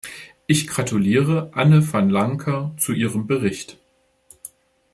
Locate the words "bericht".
3.27-3.77